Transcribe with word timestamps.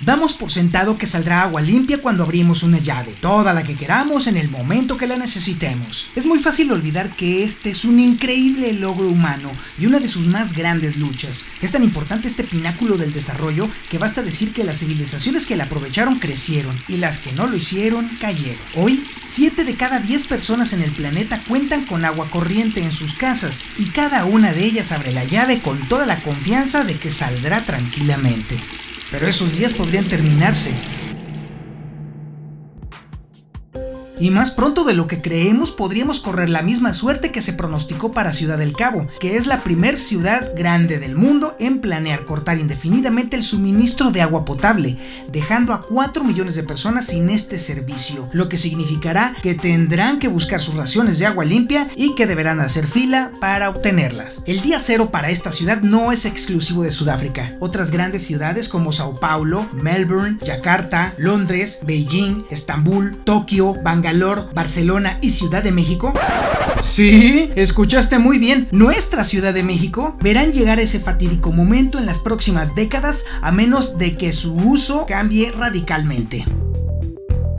Damos 0.00 0.32
por 0.32 0.52
sentado 0.52 0.96
que 0.96 1.08
saldrá 1.08 1.42
agua 1.42 1.60
limpia 1.60 2.00
cuando 2.00 2.22
abrimos 2.22 2.62
una 2.62 2.78
llave, 2.78 3.12
toda 3.20 3.52
la 3.52 3.64
que 3.64 3.74
queramos 3.74 4.28
en 4.28 4.36
el 4.36 4.48
momento 4.48 4.96
que 4.96 5.08
la 5.08 5.16
necesitemos. 5.16 6.06
Es 6.14 6.24
muy 6.24 6.38
fácil 6.38 6.70
olvidar 6.70 7.10
que 7.10 7.42
este 7.42 7.70
es 7.70 7.84
un 7.84 7.98
increíble 7.98 8.72
logro 8.74 9.08
humano 9.08 9.50
y 9.76 9.86
una 9.86 9.98
de 9.98 10.06
sus 10.06 10.28
más 10.28 10.52
grandes 10.52 10.98
luchas. 10.98 11.46
Es 11.62 11.72
tan 11.72 11.82
importante 11.82 12.28
este 12.28 12.44
pináculo 12.44 12.96
del 12.96 13.12
desarrollo 13.12 13.68
que 13.90 13.98
basta 13.98 14.22
decir 14.22 14.52
que 14.52 14.62
las 14.62 14.78
civilizaciones 14.78 15.46
que 15.46 15.56
la 15.56 15.64
aprovecharon 15.64 16.20
crecieron 16.20 16.76
y 16.86 16.98
las 16.98 17.18
que 17.18 17.32
no 17.32 17.48
lo 17.48 17.56
hicieron 17.56 18.08
cayeron. 18.20 18.62
Hoy, 18.76 19.04
7 19.20 19.64
de 19.64 19.74
cada 19.74 19.98
10 19.98 20.28
personas 20.28 20.72
en 20.74 20.82
el 20.82 20.92
planeta 20.92 21.40
cuentan 21.48 21.84
con 21.84 22.04
agua 22.04 22.30
corriente 22.30 22.84
en 22.84 22.92
sus 22.92 23.14
casas 23.14 23.64
y 23.78 23.86
cada 23.86 24.26
una 24.26 24.52
de 24.52 24.64
ellas 24.64 24.92
abre 24.92 25.12
la 25.12 25.24
llave 25.24 25.58
con 25.58 25.76
toda 25.88 26.06
la 26.06 26.22
confianza 26.22 26.84
de 26.84 26.94
que 26.94 27.10
saldrá 27.10 27.62
tranquilamente. 27.62 28.56
Pero 29.10 29.26
esos 29.26 29.56
días 29.56 29.72
podrían 29.72 30.04
terminarse 30.04 30.70
Y 34.20 34.30
más 34.30 34.50
pronto 34.50 34.84
de 34.84 34.94
lo 34.94 35.06
que 35.06 35.22
creemos 35.22 35.70
podríamos 35.70 36.20
correr 36.20 36.50
la 36.50 36.62
misma 36.62 36.92
suerte 36.92 37.30
que 37.30 37.42
se 37.42 37.52
pronosticó 37.52 38.12
para 38.12 38.32
Ciudad 38.32 38.58
del 38.58 38.72
Cabo, 38.72 39.06
que 39.20 39.36
es 39.36 39.46
la 39.46 39.62
primer 39.62 39.98
ciudad 39.98 40.52
grande 40.56 40.98
del 40.98 41.14
mundo 41.14 41.56
en 41.58 41.80
planear 41.80 42.24
cortar 42.24 42.58
indefinidamente 42.58 43.36
el 43.36 43.42
suministro 43.42 44.10
de 44.10 44.22
agua 44.22 44.44
potable, 44.44 44.96
dejando 45.30 45.72
a 45.72 45.82
4 45.82 46.24
millones 46.24 46.54
de 46.54 46.62
personas 46.62 47.06
sin 47.06 47.30
este 47.30 47.58
servicio, 47.58 48.28
lo 48.32 48.48
que 48.48 48.56
significará 48.56 49.34
que 49.42 49.54
tendrán 49.54 50.18
que 50.18 50.28
buscar 50.28 50.60
sus 50.60 50.74
raciones 50.74 51.18
de 51.18 51.26
agua 51.26 51.44
limpia 51.44 51.88
y 51.96 52.14
que 52.14 52.26
deberán 52.26 52.60
hacer 52.60 52.86
fila 52.86 53.30
para 53.40 53.70
obtenerlas. 53.70 54.42
El 54.46 54.60
día 54.60 54.78
cero 54.80 55.10
para 55.10 55.30
esta 55.30 55.52
ciudad 55.52 55.82
no 55.82 56.12
es 56.12 56.24
exclusivo 56.24 56.82
de 56.82 56.92
Sudáfrica. 56.92 57.56
Otras 57.60 57.90
grandes 57.90 58.22
ciudades 58.24 58.68
como 58.68 58.92
Sao 58.92 59.20
Paulo, 59.20 59.68
Melbourne, 59.72 60.38
Yakarta, 60.42 61.14
Londres, 61.18 61.78
Beijing, 61.86 62.44
Estambul, 62.50 63.22
Tokio, 63.24 63.74
Barcelona 64.54 65.18
y 65.20 65.30
Ciudad 65.30 65.62
de 65.62 65.72
México? 65.72 66.12
Sí, 66.82 67.50
escuchaste 67.56 68.18
muy 68.18 68.38
bien. 68.38 68.68
Nuestra 68.70 69.24
Ciudad 69.24 69.52
de 69.52 69.62
México 69.62 70.16
verán 70.20 70.52
llegar 70.52 70.80
ese 70.80 71.00
fatídico 71.00 71.52
momento 71.52 71.98
en 71.98 72.06
las 72.06 72.20
próximas 72.20 72.74
décadas 72.74 73.24
a 73.42 73.52
menos 73.52 73.98
de 73.98 74.16
que 74.16 74.32
su 74.32 74.54
uso 74.54 75.06
cambie 75.06 75.52
radicalmente. 75.52 76.44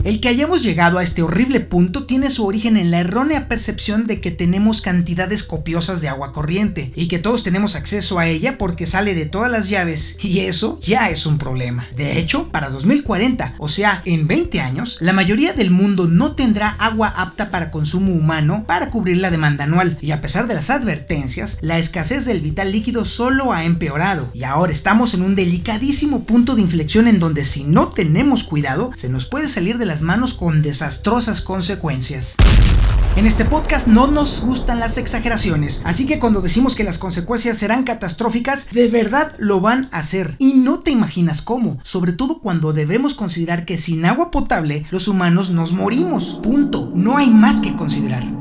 El 0.02 0.20
que 0.20 0.30
hayamos 0.30 0.62
llegado 0.62 0.96
a 0.96 1.02
este 1.02 1.22
horrible 1.22 1.60
punto 1.60 2.06
tiene 2.06 2.30
su 2.30 2.46
origen 2.46 2.78
en 2.78 2.90
la 2.90 3.00
errónea 3.00 3.48
percepción 3.48 4.06
de 4.06 4.22
que 4.22 4.30
tenemos 4.30 4.80
cantidades 4.80 5.44
copiosas 5.44 6.00
de 6.00 6.08
agua 6.08 6.32
corriente 6.32 6.90
y 6.96 7.06
que 7.06 7.18
todos 7.18 7.42
tenemos 7.42 7.76
acceso 7.76 8.18
a 8.18 8.26
ella 8.26 8.56
porque 8.56 8.86
sale 8.86 9.14
de 9.14 9.26
todas 9.26 9.50
las 9.50 9.68
llaves 9.68 10.16
y 10.22 10.40
eso 10.40 10.78
ya 10.80 11.10
es 11.10 11.26
un 11.26 11.36
problema. 11.36 11.86
De 11.96 12.18
hecho, 12.18 12.48
para 12.48 12.70
2040, 12.70 13.56
o 13.58 13.68
sea, 13.68 14.00
en 14.06 14.26
20 14.26 14.60
años, 14.62 14.96
la 15.00 15.12
mayoría 15.12 15.52
del 15.52 15.70
mundo 15.70 16.06
no 16.08 16.32
tendrá 16.32 16.70
agua 16.70 17.08
apta 17.08 17.50
para 17.50 17.70
consumo 17.70 18.14
humano 18.14 18.64
para 18.66 18.90
cubrir 18.90 19.18
la 19.18 19.30
demanda 19.30 19.64
anual 19.64 19.98
y 20.00 20.12
a 20.12 20.22
pesar 20.22 20.46
de 20.46 20.54
las 20.54 20.70
advertencias, 20.70 21.58
la 21.60 21.78
escasez 21.78 22.24
del 22.24 22.40
vital 22.40 22.72
líquido 22.72 23.04
solo 23.04 23.52
ha 23.52 23.64
empeorado 23.64 24.30
y 24.32 24.44
ahora 24.44 24.72
estamos 24.72 25.12
en 25.12 25.20
un 25.20 25.34
delicadísimo 25.36 26.24
punto 26.24 26.54
de 26.54 26.62
inflexión 26.62 27.06
en 27.06 27.18
donde 27.18 27.44
si 27.44 27.64
no 27.64 27.88
tenemos 27.88 28.44
cuidado, 28.44 28.92
se 28.94 29.10
nos 29.10 29.26
puede 29.26 29.50
salir 29.50 29.76
de 29.76 29.89
las 29.90 30.02
manos 30.02 30.34
con 30.34 30.62
desastrosas 30.62 31.40
consecuencias. 31.40 32.36
En 33.16 33.26
este 33.26 33.44
podcast 33.44 33.88
no 33.88 34.06
nos 34.06 34.40
gustan 34.40 34.78
las 34.78 34.98
exageraciones, 34.98 35.82
así 35.84 36.06
que 36.06 36.20
cuando 36.20 36.42
decimos 36.42 36.76
que 36.76 36.84
las 36.84 36.96
consecuencias 36.96 37.56
serán 37.56 37.82
catastróficas, 37.82 38.70
de 38.70 38.86
verdad 38.86 39.32
lo 39.38 39.60
van 39.60 39.88
a 39.90 39.98
hacer. 39.98 40.36
Y 40.38 40.52
no 40.52 40.78
te 40.78 40.92
imaginas 40.92 41.42
cómo, 41.42 41.80
sobre 41.82 42.12
todo 42.12 42.38
cuando 42.38 42.72
debemos 42.72 43.14
considerar 43.14 43.64
que 43.64 43.78
sin 43.78 44.04
agua 44.04 44.30
potable 44.30 44.86
los 44.92 45.08
humanos 45.08 45.50
nos 45.50 45.72
morimos. 45.72 46.38
Punto. 46.40 46.92
No 46.94 47.16
hay 47.16 47.28
más 47.30 47.60
que 47.60 47.74
considerar. 47.74 48.39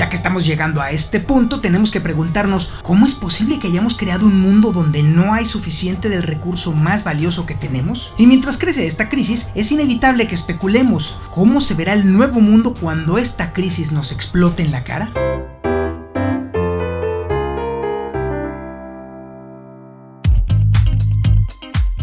Ya 0.00 0.08
que 0.08 0.16
estamos 0.16 0.46
llegando 0.46 0.80
a 0.80 0.92
este 0.92 1.20
punto, 1.20 1.60
tenemos 1.60 1.90
que 1.90 2.00
preguntarnos 2.00 2.72
cómo 2.82 3.04
es 3.04 3.14
posible 3.14 3.58
que 3.58 3.66
hayamos 3.66 3.98
creado 3.98 4.24
un 4.24 4.40
mundo 4.40 4.72
donde 4.72 5.02
no 5.02 5.34
hay 5.34 5.44
suficiente 5.44 6.08
del 6.08 6.22
recurso 6.22 6.72
más 6.72 7.04
valioso 7.04 7.44
que 7.44 7.54
tenemos. 7.54 8.14
Y 8.16 8.26
mientras 8.26 8.56
crece 8.56 8.86
esta 8.86 9.10
crisis, 9.10 9.50
es 9.54 9.72
inevitable 9.72 10.26
que 10.26 10.34
especulemos 10.34 11.20
cómo 11.30 11.60
se 11.60 11.74
verá 11.74 11.92
el 11.92 12.10
nuevo 12.10 12.40
mundo 12.40 12.74
cuando 12.80 13.18
esta 13.18 13.52
crisis 13.52 13.92
nos 13.92 14.10
explote 14.10 14.62
en 14.62 14.70
la 14.70 14.84
cara. 14.84 15.59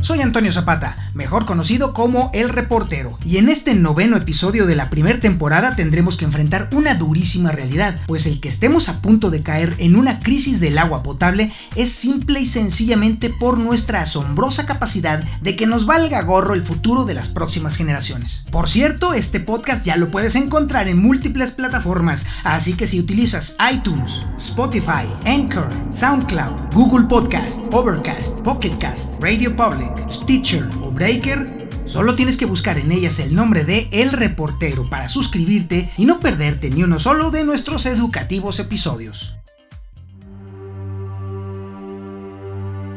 Soy 0.08 0.22
Antonio 0.22 0.54
Zapata, 0.54 0.96
mejor 1.14 1.46
conocido 1.46 1.94
como 1.94 2.32
El 2.34 2.48
Reportero, 2.48 3.20
y 3.26 3.40
en 3.40 3.50
este 3.50 3.76
noveno 3.76 4.16
episodio 4.16 4.66
de 4.66 4.74
la 4.74 4.90
primera 4.90 5.20
temporada 5.20 5.76
tendremos 5.76 6.16
que 6.16 6.24
enfrentar 6.24 6.70
una 6.72 6.96
durísima 6.96 7.52
realidad, 7.52 8.00
pues 8.08 8.26
el 8.26 8.40
que 8.40 8.48
estemos 8.48 8.88
a 8.88 9.02
punto 9.02 9.32
de 9.32 9.44
caer 9.44 9.76
en 9.80 9.98
una 9.98 10.22
crisis 10.22 10.62
del 10.62 10.78
agua 10.78 11.04
potable 11.04 11.52
es 11.76 11.92
simple 11.92 12.40
y 12.40 12.46
sencillamente 12.46 13.30
por 13.30 13.58
nuestra 13.58 14.02
asombrosa 14.02 14.66
capacidad 14.66 15.22
de 15.42 15.58
que 15.58 15.68
nos 15.68 15.86
valga 15.86 16.22
gorro 16.22 16.54
el 16.54 16.64
futuro 16.64 17.04
de 17.04 17.14
las 17.14 17.28
próximas 17.28 17.76
generaciones. 17.76 18.46
Por 18.50 18.70
cierto, 18.70 19.14
este 19.14 19.42
podcast 19.42 19.84
ya 19.84 19.98
lo 19.98 20.10
puedes 20.10 20.36
encontrar 20.36 20.88
en 20.88 21.02
múltiples 21.02 21.52
plataformas, 21.52 22.26
así 22.46 22.76
que 22.76 22.88
si 22.88 23.02
utilizas 23.02 23.58
iTunes, 23.74 24.26
Spotify, 24.38 25.06
Anchor, 25.26 25.68
SoundCloud, 25.92 26.74
Google 26.74 27.08
Podcast, 27.10 27.60
Overcast, 27.74 28.40
Pocketcast, 28.40 29.22
Radio 29.22 29.54
Public, 29.54 29.97
Stitcher 30.10 30.68
o 30.82 30.92
Breaker, 30.92 31.70
solo 31.86 32.16
tienes 32.16 32.38
que 32.38 32.46
buscar 32.46 32.78
en 32.78 32.92
ellas 32.92 33.20
el 33.20 33.36
nombre 33.36 33.64
de 33.64 33.90
El 33.92 34.12
Reportero 34.12 34.90
para 34.90 35.10
suscribirte 35.10 35.90
y 35.98 36.06
no 36.06 36.20
perderte 36.20 36.70
ni 36.70 36.84
uno 36.84 37.00
solo 37.00 37.32
de 37.32 37.44
nuestros 37.44 37.86
educativos 37.86 38.60
episodios. 38.60 39.37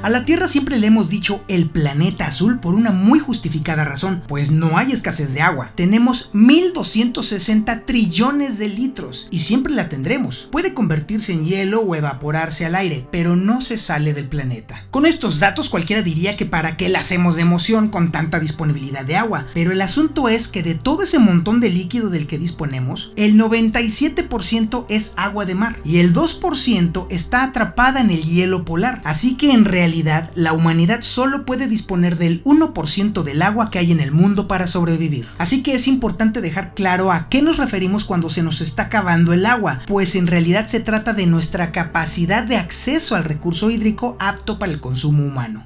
A 0.02 0.08
la 0.08 0.24
Tierra 0.24 0.48
siempre 0.48 0.78
le 0.78 0.86
hemos 0.86 1.10
dicho 1.10 1.44
el 1.46 1.68
planeta 1.68 2.26
azul 2.26 2.58
por 2.58 2.74
una 2.74 2.90
muy 2.90 3.18
justificada 3.18 3.84
razón, 3.84 4.22
pues 4.26 4.50
no 4.50 4.78
hay 4.78 4.92
escasez 4.92 5.34
de 5.34 5.42
agua. 5.42 5.72
Tenemos 5.74 6.30
1260 6.32 7.84
trillones 7.84 8.58
de 8.58 8.70
litros 8.70 9.28
y 9.30 9.40
siempre 9.40 9.74
la 9.74 9.90
tendremos. 9.90 10.48
Puede 10.50 10.72
convertirse 10.72 11.34
en 11.34 11.44
hielo 11.44 11.82
o 11.82 11.94
evaporarse 11.94 12.64
al 12.64 12.76
aire, 12.76 13.06
pero 13.12 13.36
no 13.36 13.60
se 13.60 13.76
sale 13.76 14.14
del 14.14 14.26
planeta. 14.26 14.86
Con 14.90 15.04
estos 15.04 15.38
datos 15.38 15.68
cualquiera 15.68 16.00
diría 16.00 16.34
que 16.34 16.46
para 16.46 16.78
qué 16.78 16.88
la 16.88 17.00
hacemos 17.00 17.34
de 17.34 17.42
emoción 17.42 17.88
con 17.88 18.10
tanta 18.10 18.40
disponibilidad 18.40 19.04
de 19.04 19.16
agua, 19.16 19.48
pero 19.52 19.70
el 19.70 19.82
asunto 19.82 20.30
es 20.30 20.48
que 20.48 20.62
de 20.62 20.76
todo 20.76 21.02
ese 21.02 21.18
montón 21.18 21.60
de 21.60 21.68
líquido 21.68 22.08
del 22.08 22.26
que 22.26 22.38
disponemos, 22.38 23.12
el 23.16 23.38
97% 23.38 24.86
es 24.88 25.12
agua 25.16 25.44
de 25.44 25.54
mar 25.54 25.78
y 25.84 25.98
el 25.98 26.14
2% 26.14 27.06
está 27.10 27.44
atrapada 27.44 28.00
en 28.00 28.08
el 28.08 28.22
hielo 28.22 28.64
polar, 28.64 29.02
así 29.04 29.36
que 29.36 29.52
en 29.52 29.66
realidad 29.66 29.89
la 30.34 30.52
humanidad 30.52 31.02
solo 31.02 31.44
puede 31.44 31.66
disponer 31.66 32.16
del 32.16 32.42
1% 32.44 33.22
del 33.22 33.42
agua 33.42 33.70
que 33.70 33.78
hay 33.78 33.92
en 33.92 34.00
el 34.00 34.12
mundo 34.12 34.48
para 34.48 34.66
sobrevivir. 34.66 35.26
Así 35.38 35.62
que 35.62 35.74
es 35.74 35.88
importante 35.88 36.40
dejar 36.40 36.74
claro 36.74 37.12
a 37.12 37.28
qué 37.28 37.42
nos 37.42 37.56
referimos 37.56 38.04
cuando 38.04 38.30
se 38.30 38.42
nos 38.42 38.60
está 38.60 38.84
acabando 38.84 39.32
el 39.32 39.46
agua, 39.46 39.80
pues 39.86 40.14
en 40.14 40.26
realidad 40.26 40.66
se 40.66 40.80
trata 40.80 41.12
de 41.12 41.26
nuestra 41.26 41.72
capacidad 41.72 42.44
de 42.44 42.56
acceso 42.56 43.16
al 43.16 43.24
recurso 43.24 43.70
hídrico 43.70 44.16
apto 44.18 44.58
para 44.58 44.72
el 44.72 44.80
consumo 44.80 45.24
humano. 45.24 45.64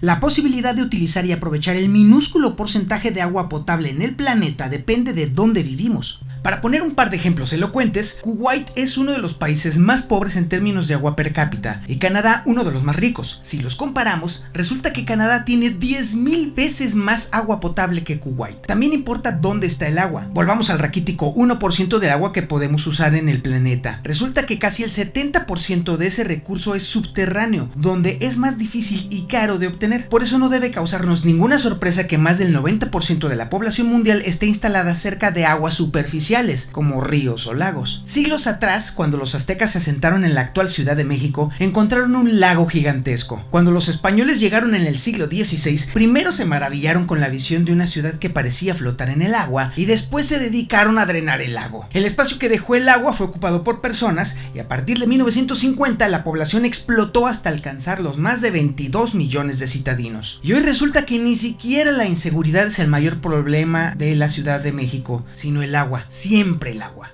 La 0.00 0.18
posibilidad 0.18 0.74
de 0.74 0.82
utilizar 0.82 1.24
y 1.26 1.32
aprovechar 1.32 1.76
el 1.76 1.88
minúsculo 1.88 2.56
porcentaje 2.56 3.12
de 3.12 3.22
agua 3.22 3.48
potable 3.48 3.88
en 3.88 4.02
el 4.02 4.16
planeta 4.16 4.68
depende 4.68 5.12
de 5.12 5.26
dónde 5.28 5.62
vivimos. 5.62 6.22
Para 6.42 6.60
poner 6.60 6.82
un 6.82 6.96
par 6.96 7.08
de 7.08 7.16
ejemplos 7.16 7.52
elocuentes, 7.52 8.18
Kuwait 8.20 8.68
es 8.74 8.98
uno 8.98 9.12
de 9.12 9.18
los 9.18 9.32
países 9.32 9.78
más 9.78 10.02
pobres 10.02 10.34
en 10.34 10.48
términos 10.48 10.88
de 10.88 10.94
agua 10.94 11.14
per 11.14 11.32
cápita 11.32 11.82
y 11.86 11.98
Canadá 11.98 12.42
uno 12.46 12.64
de 12.64 12.72
los 12.72 12.82
más 12.82 12.96
ricos. 12.96 13.38
Si 13.44 13.60
los 13.60 13.76
comparamos, 13.76 14.44
resulta 14.52 14.92
que 14.92 15.04
Canadá 15.04 15.44
tiene 15.44 15.68
10.000 15.68 16.52
veces 16.56 16.96
más 16.96 17.28
agua 17.30 17.60
potable 17.60 18.02
que 18.02 18.18
Kuwait. 18.18 18.66
También 18.66 18.92
importa 18.92 19.30
dónde 19.30 19.68
está 19.68 19.86
el 19.86 19.98
agua. 19.98 20.26
Volvamos 20.32 20.68
al 20.70 20.80
raquítico 20.80 21.32
1% 21.32 21.98
del 22.00 22.10
agua 22.10 22.32
que 22.32 22.42
podemos 22.42 22.88
usar 22.88 23.14
en 23.14 23.28
el 23.28 23.40
planeta. 23.40 24.00
Resulta 24.02 24.44
que 24.44 24.58
casi 24.58 24.82
el 24.82 24.90
70% 24.90 25.96
de 25.96 26.06
ese 26.08 26.24
recurso 26.24 26.74
es 26.74 26.82
subterráneo, 26.82 27.68
donde 27.76 28.18
es 28.20 28.36
más 28.36 28.58
difícil 28.58 29.06
y 29.10 29.26
caro 29.26 29.60
de 29.60 29.68
obtener 29.68 30.08
por 30.08 30.24
eso 30.24 30.40
no 30.40 30.48
debe 30.48 30.72
causarnos 30.72 31.24
ninguna 31.24 31.60
sorpresa 31.60 32.08
que 32.08 32.18
más 32.18 32.38
del 32.38 32.52
90% 32.52 33.28
de 33.28 33.36
la 33.36 33.48
población 33.48 33.86
mundial 33.86 34.22
esté 34.24 34.46
instalada 34.46 34.96
cerca 34.96 35.30
de 35.30 35.46
aguas 35.46 35.74
superficiales 35.74 36.31
como 36.72 37.02
ríos 37.02 37.46
o 37.46 37.52
lagos. 37.52 38.00
Siglos 38.06 38.46
atrás, 38.46 38.90
cuando 38.90 39.18
los 39.18 39.34
aztecas 39.34 39.72
se 39.72 39.78
asentaron 39.78 40.24
en 40.24 40.34
la 40.34 40.40
actual 40.40 40.70
Ciudad 40.70 40.96
de 40.96 41.04
México, 41.04 41.50
encontraron 41.58 42.16
un 42.16 42.40
lago 42.40 42.66
gigantesco. 42.66 43.44
Cuando 43.50 43.70
los 43.70 43.88
españoles 43.88 44.40
llegaron 44.40 44.74
en 44.74 44.86
el 44.86 44.98
siglo 44.98 45.26
XVI, 45.26 45.92
primero 45.92 46.32
se 46.32 46.46
maravillaron 46.46 47.06
con 47.06 47.20
la 47.20 47.28
visión 47.28 47.66
de 47.66 47.72
una 47.72 47.86
ciudad 47.86 48.14
que 48.14 48.30
parecía 48.30 48.74
flotar 48.74 49.10
en 49.10 49.20
el 49.20 49.34
agua 49.34 49.72
y 49.76 49.84
después 49.84 50.26
se 50.26 50.38
dedicaron 50.38 50.98
a 50.98 51.04
drenar 51.04 51.42
el 51.42 51.52
lago. 51.52 51.86
El 51.92 52.06
espacio 52.06 52.38
que 52.38 52.48
dejó 52.48 52.76
el 52.76 52.88
agua 52.88 53.12
fue 53.12 53.26
ocupado 53.26 53.62
por 53.62 53.82
personas 53.82 54.36
y 54.54 54.58
a 54.58 54.68
partir 54.68 54.98
de 55.00 55.06
1950 55.06 56.08
la 56.08 56.24
población 56.24 56.64
explotó 56.64 57.26
hasta 57.26 57.50
alcanzar 57.50 58.00
los 58.00 58.16
más 58.16 58.40
de 58.40 58.52
22 58.52 59.14
millones 59.14 59.58
de 59.58 59.66
citadinos. 59.66 60.40
Y 60.42 60.54
hoy 60.54 60.60
resulta 60.60 61.04
que 61.04 61.18
ni 61.18 61.36
siquiera 61.36 61.92
la 61.92 62.06
inseguridad 62.06 62.68
es 62.68 62.78
el 62.78 62.88
mayor 62.88 63.20
problema 63.20 63.94
de 63.96 64.16
la 64.16 64.30
Ciudad 64.30 64.60
de 64.60 64.72
México, 64.72 65.26
sino 65.34 65.62
el 65.62 65.74
agua, 65.74 66.06
siempre 66.22 66.70
el 66.70 66.82
agua. 66.82 67.12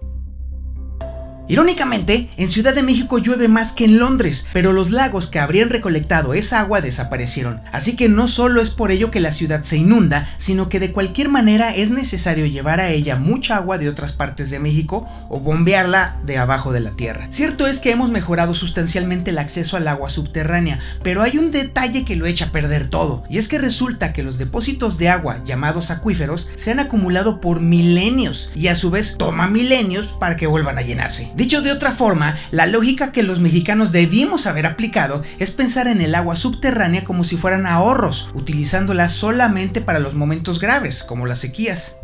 Irónicamente, 1.49 2.29
en 2.37 2.51
Ciudad 2.51 2.75
de 2.75 2.83
México 2.83 3.17
llueve 3.17 3.49
más 3.49 3.73
que 3.73 3.87
en 3.87 3.99
Londres, 3.99 4.47
pero 4.53 4.75
los 4.75 4.91
lagos 4.91 5.27
que 5.29 5.39
habrían 5.39 5.71
recolectado 5.71 6.35
esa 6.35 6.61
agua 6.61 6.83
desaparecieron. 6.83 7.63
Así 7.73 7.97
que 7.97 8.11
no 8.11 8.29
solo 8.29 8.61
es 8.61 8.69
por 8.69 8.91
ello 8.91 9.11
que 9.11 9.21
la 9.21 9.33
ciudad 9.33 9.63
se 9.63 9.79
inunda, 9.79 10.29
sino 10.37 10.69
que 10.69 10.79
de 10.79 10.93
cualquier 10.93 11.31
manera 11.31 11.75
es 11.75 11.89
necesario 11.89 12.45
llevar 12.45 12.81
a 12.81 12.91
ella 12.91 13.17
mucha 13.17 13.57
agua 13.57 13.79
de 13.79 13.89
otras 13.89 14.13
partes 14.13 14.51
de 14.51 14.59
México 14.59 15.09
o 15.31 15.41
bombearla 15.41 16.19
de 16.27 16.37
abajo 16.37 16.71
de 16.73 16.81
la 16.81 16.91
tierra. 16.91 17.29
Cierto 17.31 17.67
es 17.67 17.79
que 17.79 17.93
hemos 17.93 18.11
mejorado 18.11 18.55
sustancialmente 18.55 19.31
el 19.31 19.39
acceso 19.39 19.79
al 19.79 19.89
agua 19.89 20.11
subterránea, 20.11 20.81
pero 21.03 21.23
hay 21.23 21.39
un 21.39 21.51
detalle 21.51 22.05
que 22.05 22.17
lo 22.17 22.27
echa 22.27 22.47
a 22.47 22.53
perder 22.53 22.89
todo, 22.89 23.25
y 23.31 23.39
es 23.39 23.49
que 23.49 23.59
resulta 23.59 24.13
que 24.13 24.23
los 24.23 24.37
depósitos 24.37 24.99
de 24.99 25.09
agua 25.09 25.43
llamados 25.47 25.91
acuíferos 25.91 26.51
se 26.57 26.73
han 26.73 26.79
acumulado 26.79 27.41
por 27.41 27.61
milenios 27.61 28.51
y 28.55 28.69
a 28.69 28.75
su 28.75 28.91
vez 28.91 29.17
toma 29.17 29.47
milenios 29.49 30.09
para 30.21 30.37
que 30.37 30.47
vuelvan 30.47 30.77
a 30.77 30.83
llenarse. 30.83 31.33
Dicho 31.39 31.63
de 31.63 31.71
otra 31.71 31.93
forma, 31.93 32.37
la 32.51 32.67
lógica 32.67 33.13
que 33.13 33.23
los 33.23 33.39
mexicanos 33.39 33.93
debimos 33.93 34.49
haber 34.49 34.67
aplicado 34.67 35.23
es 35.39 35.53
pensar 35.53 35.87
en 35.87 36.01
el 36.01 36.17
agua 36.17 36.35
subterránea 36.35 37.05
como 37.05 37.23
si 37.23 37.37
fueran 37.37 37.65
ahorros, 37.65 38.33
utilizándola 38.35 39.09
solamente 39.09 39.81
para 39.81 40.01
los 40.01 40.15
momentos 40.15 40.59
graves, 40.59 41.05
como 41.05 41.27
las 41.27 41.39
sequías. 41.39 41.95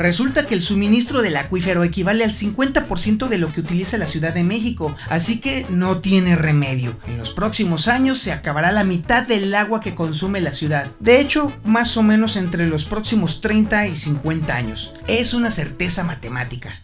Resulta 0.00 0.46
que 0.46 0.54
el 0.54 0.62
suministro 0.62 1.20
del 1.20 1.36
acuífero 1.36 1.84
equivale 1.84 2.24
al 2.24 2.30
50% 2.30 3.28
de 3.28 3.36
lo 3.36 3.52
que 3.52 3.60
utiliza 3.60 3.98
la 3.98 4.08
Ciudad 4.08 4.32
de 4.32 4.42
México, 4.42 4.96
así 5.10 5.40
que 5.40 5.66
no 5.68 6.00
tiene 6.00 6.36
remedio. 6.36 6.98
En 7.06 7.18
los 7.18 7.32
próximos 7.32 7.86
años 7.86 8.18
se 8.18 8.32
acabará 8.32 8.72
la 8.72 8.82
mitad 8.82 9.26
del 9.26 9.54
agua 9.54 9.82
que 9.82 9.94
consume 9.94 10.40
la 10.40 10.54
ciudad. 10.54 10.86
De 11.00 11.20
hecho, 11.20 11.52
más 11.64 11.98
o 11.98 12.02
menos 12.02 12.36
entre 12.36 12.66
los 12.66 12.86
próximos 12.86 13.42
30 13.42 13.88
y 13.88 13.96
50 13.96 14.56
años. 14.56 14.94
Es 15.06 15.34
una 15.34 15.50
certeza 15.50 16.02
matemática. 16.02 16.80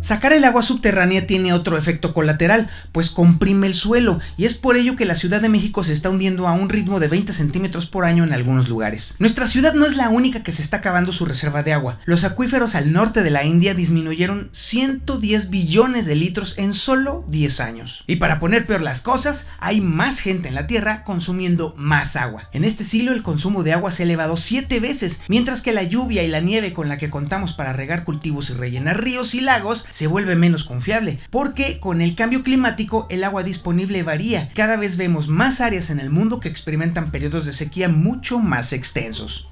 Sacar 0.00 0.32
el 0.32 0.44
agua 0.44 0.62
subterránea 0.62 1.26
tiene 1.26 1.52
otro 1.52 1.76
efecto 1.76 2.12
colateral, 2.12 2.70
pues 2.92 3.10
comprime 3.10 3.66
el 3.66 3.74
suelo, 3.74 4.20
y 4.36 4.44
es 4.44 4.54
por 4.54 4.76
ello 4.76 4.94
que 4.94 5.04
la 5.04 5.16
Ciudad 5.16 5.42
de 5.42 5.48
México 5.48 5.82
se 5.82 5.92
está 5.92 6.08
hundiendo 6.08 6.46
a 6.46 6.52
un 6.52 6.68
ritmo 6.68 7.00
de 7.00 7.08
20 7.08 7.32
centímetros 7.32 7.86
por 7.86 8.04
año 8.04 8.22
en 8.22 8.32
algunos 8.32 8.68
lugares. 8.68 9.16
Nuestra 9.18 9.48
ciudad 9.48 9.74
no 9.74 9.86
es 9.86 9.96
la 9.96 10.08
única 10.08 10.44
que 10.44 10.52
se 10.52 10.62
está 10.62 10.78
acabando 10.78 11.12
su 11.12 11.24
reserva 11.24 11.64
de 11.64 11.72
agua. 11.72 11.98
Los 12.04 12.22
acuíferos 12.22 12.76
al 12.76 12.92
norte 12.92 13.24
de 13.24 13.30
la 13.30 13.44
India 13.44 13.74
disminuyeron 13.74 14.50
110 14.52 15.50
billones 15.50 16.06
de 16.06 16.14
litros 16.14 16.56
en 16.58 16.74
solo 16.74 17.24
10 17.28 17.60
años. 17.60 18.04
Y 18.06 18.16
para 18.16 18.38
poner 18.38 18.66
peor 18.66 18.82
las 18.82 19.02
cosas, 19.02 19.46
hay 19.58 19.80
más 19.80 20.20
gente 20.20 20.48
en 20.48 20.54
la 20.54 20.68
Tierra 20.68 21.02
consumiendo 21.02 21.74
más 21.76 22.14
agua. 22.14 22.48
En 22.52 22.62
este 22.64 22.84
siglo 22.84 23.12
el 23.12 23.24
consumo 23.24 23.64
de 23.64 23.72
agua 23.72 23.90
se 23.90 24.04
ha 24.04 24.06
elevado 24.06 24.36
7 24.36 24.78
veces, 24.78 25.20
mientras 25.26 25.60
que 25.60 25.72
la 25.72 25.82
lluvia 25.82 26.22
y 26.22 26.28
la 26.28 26.40
nieve 26.40 26.72
con 26.72 26.88
la 26.88 26.98
que 26.98 27.10
contamos 27.10 27.52
para 27.52 27.72
regar 27.72 28.04
cultivos 28.04 28.50
y 28.50 28.54
rellenar 28.54 29.02
ríos 29.02 29.34
y 29.34 29.40
lagos 29.40 29.86
se 29.90 30.06
vuelve 30.06 30.36
menos 30.36 30.64
confiable, 30.64 31.18
porque 31.30 31.80
con 31.80 32.00
el 32.00 32.14
cambio 32.14 32.42
climático 32.42 33.06
el 33.10 33.24
agua 33.24 33.42
disponible 33.42 34.02
varía. 34.02 34.50
Cada 34.54 34.76
vez 34.76 34.96
vemos 34.96 35.28
más 35.28 35.60
áreas 35.60 35.90
en 35.90 36.00
el 36.00 36.10
mundo 36.10 36.40
que 36.40 36.48
experimentan 36.48 37.10
periodos 37.10 37.44
de 37.44 37.52
sequía 37.52 37.88
mucho 37.88 38.38
más 38.38 38.72
extensos. 38.72 39.48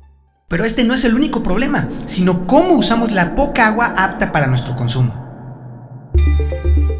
Pero 0.48 0.64
este 0.64 0.84
no 0.84 0.94
es 0.94 1.04
el 1.04 1.14
único 1.14 1.42
problema, 1.42 1.88
sino 2.06 2.46
cómo 2.46 2.74
usamos 2.74 3.10
la 3.10 3.34
poca 3.34 3.66
agua 3.66 3.94
apta 3.96 4.30
para 4.30 4.46
nuestro 4.46 4.76
consumo. 4.76 5.26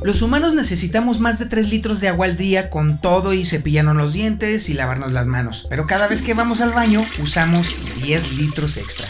Los 0.03 0.23
humanos 0.23 0.55
necesitamos 0.55 1.19
más 1.19 1.41
de 1.41 1.47
3 1.47 1.69
litros 1.69 1.99
de 1.99 2.06
agua 2.06 2.27
al 2.27 2.37
día 2.37 2.71
con 2.71 3.00
todo 3.00 3.35
y 3.35 3.44
cepillarnos 3.44 3.97
los 3.97 4.12
dientes 4.12 4.69
y 4.69 4.75
lavarnos 4.75 5.12
las 5.12 5.27
manos, 5.27 5.67
pero 5.69 5.85
cada 5.87 6.06
vez 6.06 6.23
que 6.23 6.33
vamos 6.33 6.61
al 6.61 6.71
baño 6.71 7.05
usamos 7.21 7.75
10 8.05 8.35
litros 8.35 8.77
extra. 8.77 9.09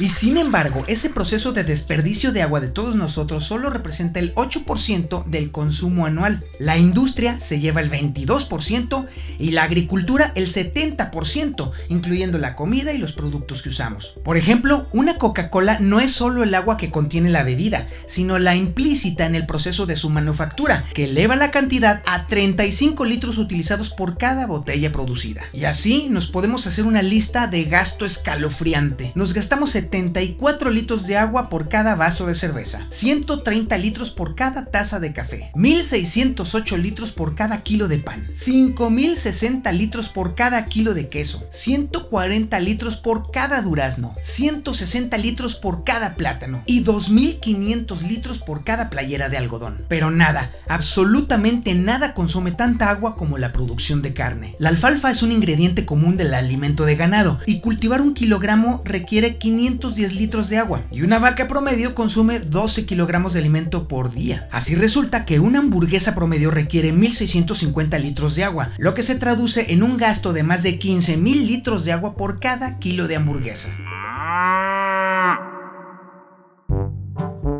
Y 0.00 0.10
sin 0.10 0.36
embargo, 0.36 0.84
ese 0.86 1.10
proceso 1.10 1.52
de 1.52 1.64
desperdicio 1.64 2.30
de 2.30 2.42
agua 2.42 2.60
de 2.60 2.68
todos 2.68 2.94
nosotros 2.94 3.44
solo 3.44 3.68
representa 3.68 4.20
el 4.20 4.32
8% 4.36 5.24
del 5.24 5.50
consumo 5.50 6.06
anual. 6.06 6.44
La 6.60 6.78
industria 6.78 7.40
se 7.40 7.58
lleva 7.58 7.80
el 7.80 7.90
22% 7.90 9.06
y 9.40 9.50
la 9.50 9.64
agricultura 9.64 10.30
el 10.36 10.46
70%, 10.46 11.72
incluyendo 11.88 12.38
la 12.38 12.54
comida 12.54 12.92
y 12.92 12.98
los 12.98 13.12
productos 13.12 13.62
que 13.62 13.70
usamos. 13.70 14.14
Por 14.22 14.36
ejemplo, 14.36 14.88
una 14.92 15.18
Coca-Cola 15.18 15.78
no 15.80 15.98
es 15.98 16.12
solo 16.12 16.44
el 16.44 16.54
agua 16.54 16.76
que 16.76 16.90
contiene 16.90 17.30
la 17.30 17.42
bebida, 17.42 17.88
sino 18.06 18.38
la 18.38 18.54
implícita 18.54 19.26
en 19.26 19.34
el 19.34 19.46
proceso 19.46 19.84
de 19.86 19.96
su 19.96 20.10
manufactura, 20.10 20.84
que 20.94 21.04
eleva 21.04 21.34
la 21.34 21.50
cantidad 21.50 22.02
a 22.06 22.28
35 22.28 23.04
litros 23.04 23.36
utilizados 23.36 23.90
por 23.90 24.16
cada 24.16 24.46
botella 24.46 24.92
producida. 24.92 25.42
Y 25.52 25.64
así 25.64 26.06
nos 26.08 26.28
podemos 26.28 26.68
hacer 26.68 26.84
una 26.84 27.02
lista 27.02 27.48
de 27.48 27.64
gasto 27.64 28.06
escalofriante. 28.06 29.10
Nos 29.16 29.34
gastamos 29.34 29.74
74 29.88 30.70
litros 30.70 31.06
de 31.06 31.16
agua 31.16 31.48
por 31.48 31.70
cada 31.70 31.94
vaso 31.94 32.26
de 32.26 32.34
cerveza, 32.34 32.86
130 32.90 33.78
litros 33.78 34.10
por 34.10 34.34
cada 34.34 34.66
taza 34.66 35.00
de 35.00 35.14
café, 35.14 35.50
1608 35.54 36.76
litros 36.76 37.12
por 37.12 37.34
cada 37.34 37.62
kilo 37.62 37.88
de 37.88 37.96
pan, 37.96 38.28
5060 38.34 39.72
litros 39.72 40.10
por 40.10 40.34
cada 40.34 40.66
kilo 40.66 40.92
de 40.92 41.08
queso, 41.08 41.42
140 41.48 42.60
litros 42.60 42.96
por 42.96 43.30
cada 43.30 43.62
durazno, 43.62 44.14
160 44.20 45.16
litros 45.16 45.54
por 45.54 45.84
cada 45.84 46.16
plátano 46.16 46.62
y 46.66 46.80
2500 46.80 48.02
litros 48.02 48.40
por 48.40 48.64
cada 48.64 48.90
playera 48.90 49.30
de 49.30 49.38
algodón. 49.38 49.86
Pero 49.88 50.10
nada, 50.10 50.52
absolutamente 50.68 51.74
nada 51.74 52.12
consume 52.12 52.50
tanta 52.50 52.90
agua 52.90 53.16
como 53.16 53.38
la 53.38 53.54
producción 53.54 54.02
de 54.02 54.12
carne. 54.12 54.54
La 54.58 54.68
alfalfa 54.68 55.10
es 55.10 55.22
un 55.22 55.32
ingrediente 55.32 55.86
común 55.86 56.18
del 56.18 56.34
alimento 56.34 56.84
de 56.84 56.96
ganado 56.96 57.40
y 57.46 57.60
cultivar 57.60 58.02
un 58.02 58.12
kilogramo 58.12 58.82
requiere 58.84 59.38
500 59.38 59.77
510 59.78 60.14
litros 60.14 60.48
de 60.48 60.58
agua 60.58 60.82
y 60.90 61.02
una 61.02 61.18
vaca 61.18 61.46
promedio 61.46 61.94
consume 61.94 62.40
12 62.40 62.84
kilogramos 62.84 63.32
de 63.32 63.40
alimento 63.40 63.86
por 63.86 64.12
día. 64.12 64.48
Así 64.50 64.74
resulta 64.74 65.24
que 65.24 65.38
una 65.38 65.60
hamburguesa 65.60 66.14
promedio 66.14 66.50
requiere 66.50 66.92
1650 66.92 67.98
litros 67.98 68.34
de 68.34 68.44
agua, 68.44 68.72
lo 68.78 68.94
que 68.94 69.04
se 69.04 69.14
traduce 69.14 69.72
en 69.72 69.84
un 69.84 69.96
gasto 69.96 70.32
de 70.32 70.42
más 70.42 70.64
de 70.64 70.78
15 70.78 71.16
mil 71.16 71.46
litros 71.46 71.84
de 71.84 71.92
agua 71.92 72.16
por 72.16 72.40
cada 72.40 72.78
kilo 72.78 73.06
de 73.06 73.16
hamburguesa. 73.16 73.68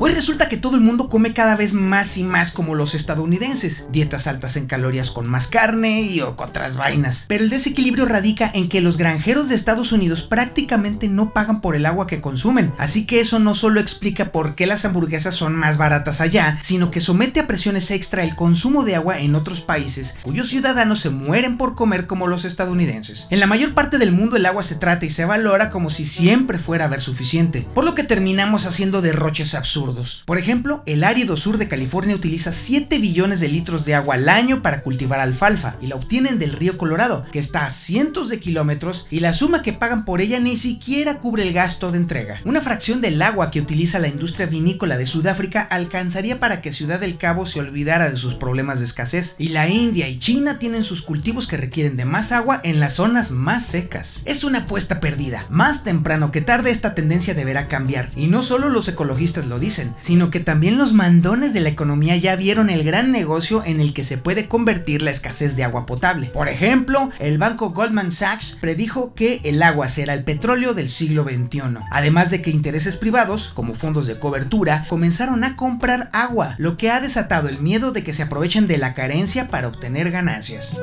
Pues 0.09 0.17
resulta 0.17 0.49
que 0.49 0.57
todo 0.57 0.75
el 0.75 0.81
mundo 0.81 1.11
come 1.11 1.35
cada 1.35 1.55
vez 1.55 1.75
más 1.75 2.17
y 2.17 2.25
más 2.25 2.51
como 2.51 2.75
los 2.75 2.95
estadounidenses, 2.95 3.89
dietas 3.93 4.27
altas 4.27 4.57
en 4.57 4.65
calorías 4.65 5.11
con 5.11 5.29
más 5.29 5.49
carne 5.49 6.01
y 6.01 6.23
otras 6.23 6.79
vainas. 6.79 7.27
Pero 7.29 7.45
el 7.45 7.51
desequilibrio 7.51 8.07
radica 8.07 8.51
en 8.55 8.71
que 8.71 8.81
los 8.81 8.97
granjeros 8.97 9.51
de 9.51 9.55
Estados 9.55 9.93
Unidos 9.93 10.23
prácticamente 10.23 11.09
no 11.09 11.35
pagan 11.35 11.61
por 11.61 11.77
el 11.77 11.85
agua 11.85 12.07
que 12.07 12.23
consumen, 12.23 12.73
así 12.79 13.05
que 13.05 13.21
eso 13.21 13.39
no 13.39 13.55
solo 13.55 13.81
explica 13.81 14.33
por 14.33 14.55
qué 14.55 14.67
las 14.67 14.87
hamburguesas 14.87 15.35
son 15.35 15.55
más 15.55 15.77
baratas 15.77 16.23
allá, 16.23 16.59
sino 16.63 16.91
que 16.91 17.03
somete 17.03 17.41
a 17.41 17.47
presiones 17.47 17.91
extra 17.91 18.25
el 18.25 18.35
consumo 18.35 18.85
de 18.85 18.97
agua 18.97 19.19
en 19.19 19.35
otros 19.35 19.61
países 19.61 20.17
cuyos 20.23 20.49
ciudadanos 20.49 21.01
se 21.01 21.11
mueren 21.11 21.59
por 21.59 21.75
comer 21.75 22.07
como 22.07 22.29
los 22.29 22.47
estadounidenses. 22.47 23.27
En 23.29 23.41
la 23.41 23.47
mayor 23.47 23.75
parte 23.75 23.99
del 23.99 24.13
mundo 24.13 24.39
el 24.39 24.47
agua 24.47 24.63
se 24.63 24.77
trata 24.77 25.05
y 25.05 25.11
se 25.11 25.27
valora 25.27 25.69
como 25.69 25.91
si 25.91 26.07
siempre 26.07 26.59
fuera 26.59 26.87
a 26.87 26.89
haber 26.89 27.03
suficiente, 27.03 27.69
por 27.75 27.85
lo 27.85 27.95
que 27.95 28.05
terminamos 28.05 28.65
haciendo 28.65 29.03
derroches 29.03 29.55
absurdos 29.55 29.98
por 30.25 30.39
ejemplo, 30.39 30.83
el 30.87 31.05
árido 31.05 31.37
sur 31.37 31.59
de 31.59 31.69
California 31.69 32.15
utiliza 32.15 32.53
7 32.53 32.99
billones 32.99 33.41
de 33.41 33.49
litros 33.49 33.85
de 33.85 33.95
agua 33.95 34.15
al 34.15 34.29
año 34.29 34.63
para 34.63 34.83
cultivar 34.83 35.21
alfalfa 35.21 35.77
y 35.81 35.87
la 35.87 35.97
obtienen 35.97 36.39
del 36.39 36.53
río 36.53 36.79
Colorado, 36.79 37.25
que 37.33 37.39
está 37.39 37.65
a 37.65 37.71
cientos 37.71 38.29
de 38.29 38.39
kilómetros 38.39 39.07
y 39.11 39.21
la 39.21 39.33
suma 39.33 39.63
que 39.63 39.73
pagan 39.73 40.05
por 40.05 40.21
ella 40.21 40.39
ni 40.41 40.57
siquiera 40.57 41.19
cubre 41.19 41.43
el 41.43 41.53
gasto 41.53 41.91
de 41.91 41.99
entrega. 41.99 42.41
Una 42.45 42.61
fracción 42.61 43.01
del 43.01 43.21
agua 43.23 43.51
que 43.51 43.61
utiliza 43.61 43.99
la 43.99 44.09
industria 44.09 44.47
vinícola 44.47 44.99
de 44.99 45.07
Sudáfrica 45.07 45.63
alcanzaría 45.63 46.41
para 46.41 46.61
que 46.61 46.73
Ciudad 46.73 47.01
del 47.01 47.17
Cabo 47.17 47.47
se 47.47 47.61
olvidara 47.61 48.11
de 48.11 48.17
sus 48.17 48.35
problemas 48.35 48.79
de 48.79 48.85
escasez 48.85 49.35
y 49.39 49.49
la 49.49 49.69
India 49.69 50.09
y 50.09 50.19
China 50.19 50.59
tienen 50.59 50.85
sus 50.85 51.03
cultivos 51.03 51.47
que 51.47 51.57
requieren 51.57 51.97
de 51.97 52.05
más 52.05 52.33
agua 52.33 52.61
en 52.63 52.81
las 52.81 52.95
zonas 52.95 53.31
más 53.31 53.67
secas. 53.67 54.23
Es 54.25 54.45
una 54.45 54.61
apuesta 54.61 55.01
perdida. 55.01 55.45
Más 55.51 55.85
temprano 55.85 56.31
que 56.31 56.41
tarde 56.41 56.71
esta 56.71 56.95
tendencia 56.95 57.35
deberá 57.35 57.69
cambiar 57.69 58.11
y 58.17 58.27
no 58.27 58.43
solo 58.43 58.69
los 58.69 58.89
ecologistas 58.89 59.47
lo 59.47 59.59
dicen, 59.59 59.88
sino 60.01 60.31
que 60.31 60.41
también 60.41 60.79
los 60.79 60.93
mandones 60.93 61.53
de 61.53 61.61
la 61.61 61.69
economía 61.69 62.17
ya 62.17 62.37
vieron 62.37 62.71
el 62.71 62.85
gran 62.85 63.13
negocio 63.13 63.63
en 63.65 63.81
el 63.81 63.93
que 63.93 64.05
se 64.05 64.19
puede 64.19 64.49
convertir 64.49 65.03
la 65.03 65.11
escasez 65.11 65.57
de 65.57 65.65
agua 65.65 65.87
potable. 65.87 66.29
Por 66.29 66.49
ejemplo, 66.49 67.11
el 67.19 67.39
banco 67.39 67.71
Goldman 67.71 68.13
Sachs 68.13 68.57
predijo 68.61 69.15
que 69.15 69.41
el 69.45 69.63
agua 69.63 69.89
será 69.89 70.15
el 70.15 70.25
petróleo 70.25 70.75
del 70.75 70.89
siglo 70.89 71.25
XXI, 71.25 71.79
además 71.91 72.31
de 72.31 72.43
que 72.43 72.51
intereses 72.51 72.97
privados, 72.97 73.49
como 73.49 73.75
fondos 73.75 74.07
de 74.07 74.19
cobertura, 74.19 74.85
comenzaron 74.89 75.45
a 75.45 75.57
comprar 75.57 76.09
agua, 76.13 76.55
lo 76.59 76.77
que 76.77 76.91
ha 76.91 77.01
desatado 77.01 77.49
el 77.49 77.61
miedo 77.61 77.93
de 77.93 78.03
que 78.03 78.15
se 78.15 78.23
aprovechen 78.23 78.67
de 78.67 78.79
la 78.79 78.95
carencia 78.95 79.49
para 79.49 79.69
obtener 79.69 80.11
ganancias. 80.11 80.79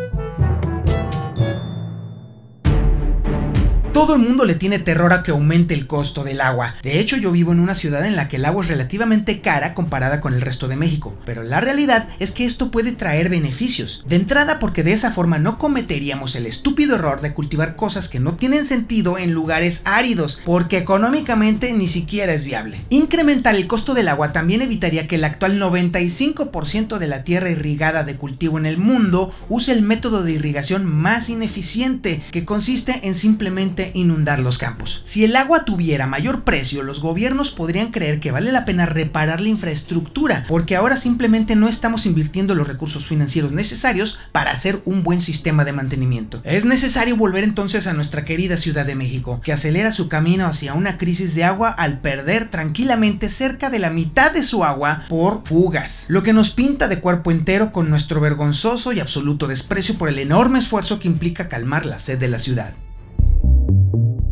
Todo 3.95 4.15
el 4.15 4.21
mundo 4.21 4.43
le 4.43 4.55
tiene 4.55 4.77
terror 4.77 5.13
a 5.13 5.23
que 5.23 5.31
aumente 5.31 5.73
el 5.73 5.87
costo 5.87 6.25
del 6.25 6.41
agua. 6.41 6.75
De 6.83 6.99
hecho, 6.99 7.15
yo 7.15 7.31
vivo 7.31 7.53
en 7.53 7.61
una 7.61 7.75
ciudad 7.75 8.05
en 8.05 8.17
la 8.17 8.27
que 8.27 8.35
el 8.35 8.43
agua 8.43 8.61
es 8.61 8.69
relativamente 8.69 9.39
cara 9.39 9.73
comparada 9.73 10.19
con 10.19 10.33
el 10.33 10.41
resto 10.41 10.67
de 10.67 10.75
México. 10.75 11.17
Pero 11.25 11.43
la 11.43 11.61
realidad 11.61 12.09
es 12.19 12.33
que 12.33 12.43
esto 12.43 12.71
puede 12.71 12.91
traer 12.91 13.29
beneficios. 13.29 14.03
De 14.05 14.17
entrada 14.17 14.59
porque 14.59 14.83
de 14.83 14.91
esa 14.91 15.13
forma 15.13 15.39
no 15.39 15.57
cometeríamos 15.57 16.35
el 16.35 16.45
estúpido 16.45 16.95
error 16.95 17.21
de 17.21 17.33
cultivar 17.33 17.77
cosas 17.77 18.09
que 18.09 18.19
no 18.19 18.33
tienen 18.33 18.65
sentido 18.65 19.17
en 19.17 19.31
lugares 19.31 19.81
áridos, 19.85 20.41
porque 20.43 20.77
económicamente 20.77 21.71
ni 21.71 21.87
siquiera 21.87 22.33
es 22.33 22.43
viable. 22.43 22.83
Incrementar 22.89 23.55
el 23.55 23.65
costo 23.65 23.93
del 23.93 24.09
agua 24.09 24.33
también 24.33 24.61
evitaría 24.61 25.07
que 25.07 25.15
el 25.15 25.23
actual 25.23 25.57
95% 25.57 26.97
de 26.97 27.07
la 27.07 27.23
tierra 27.23 27.49
irrigada 27.49 28.03
de 28.03 28.17
cultivo 28.17 28.57
en 28.57 28.65
el 28.65 28.77
mundo 28.77 29.31
use 29.47 29.71
el 29.71 29.83
método 29.83 30.21
de 30.21 30.33
irrigación 30.33 30.85
más 30.85 31.29
ineficiente, 31.29 32.21
que 32.31 32.43
consiste 32.43 32.99
en 33.07 33.15
simplemente 33.15 33.84
inundar 33.93 34.39
los 34.39 34.57
campos. 34.57 35.01
Si 35.03 35.23
el 35.23 35.35
agua 35.35 35.65
tuviera 35.65 36.07
mayor 36.07 36.43
precio, 36.43 36.83
los 36.83 37.01
gobiernos 37.01 37.51
podrían 37.51 37.91
creer 37.91 38.19
que 38.19 38.31
vale 38.31 38.51
la 38.51 38.65
pena 38.65 38.85
reparar 38.85 39.41
la 39.41 39.49
infraestructura, 39.49 40.45
porque 40.47 40.75
ahora 40.75 40.97
simplemente 40.97 41.55
no 41.55 41.67
estamos 41.67 42.05
invirtiendo 42.05 42.55
los 42.55 42.67
recursos 42.67 43.05
financieros 43.05 43.51
necesarios 43.51 44.19
para 44.31 44.51
hacer 44.51 44.81
un 44.85 45.03
buen 45.03 45.21
sistema 45.21 45.65
de 45.65 45.73
mantenimiento. 45.73 46.41
Es 46.43 46.65
necesario 46.65 47.15
volver 47.15 47.43
entonces 47.43 47.87
a 47.87 47.93
nuestra 47.93 48.23
querida 48.23 48.57
Ciudad 48.57 48.85
de 48.85 48.95
México, 48.95 49.41
que 49.43 49.53
acelera 49.53 49.91
su 49.91 50.07
camino 50.07 50.45
hacia 50.45 50.73
una 50.73 50.97
crisis 50.97 51.35
de 51.35 51.43
agua 51.43 51.69
al 51.69 51.99
perder 51.99 52.49
tranquilamente 52.49 53.29
cerca 53.29 53.69
de 53.69 53.79
la 53.79 53.89
mitad 53.89 54.31
de 54.31 54.43
su 54.43 54.63
agua 54.63 55.05
por 55.09 55.45
fugas, 55.45 56.05
lo 56.07 56.23
que 56.23 56.33
nos 56.33 56.51
pinta 56.51 56.87
de 56.87 56.99
cuerpo 56.99 57.31
entero 57.31 57.71
con 57.71 57.89
nuestro 57.89 58.21
vergonzoso 58.21 58.93
y 58.93 58.99
absoluto 58.99 59.47
desprecio 59.47 59.95
por 59.95 60.09
el 60.09 60.19
enorme 60.19 60.59
esfuerzo 60.59 60.99
que 60.99 61.07
implica 61.07 61.47
calmar 61.47 61.85
la 61.85 61.99
sed 61.99 62.17
de 62.19 62.27
la 62.27 62.39
ciudad. 62.39 62.73